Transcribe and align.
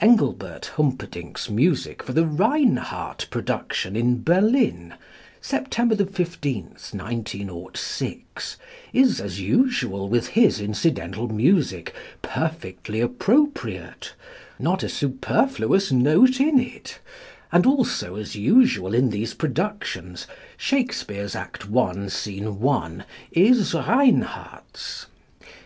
+Engelbert 0.00 0.64
Humperdinck's+ 0.76 1.50
music 1.50 2.02
for 2.02 2.14
the 2.14 2.24
Reinhardt 2.26 3.26
production 3.28 3.96
in 3.96 4.22
Berlin, 4.22 4.94
September 5.42 5.94
15, 5.94 6.64
1906, 6.92 8.56
is, 8.94 9.20
as 9.20 9.42
usual 9.42 10.08
with 10.08 10.28
his 10.28 10.58
incidental 10.58 11.28
music, 11.28 11.94
perfectly 12.22 12.98
appropriate 13.00 14.14
not 14.58 14.82
a 14.82 14.88
superfluous 14.88 15.92
note 15.92 16.40
in 16.40 16.58
it; 16.58 16.98
and 17.52 17.66
also 17.66 18.16
as 18.16 18.34
usual 18.34 18.94
in 18.94 19.10
these 19.10 19.34
productions, 19.34 20.26
Shakespeare's 20.56 21.36
Act 21.36 21.66
i., 21.70 22.06
Scene 22.06 22.58
1, 22.58 23.04
is 23.32 23.74
Reinhardt's. 23.74 25.08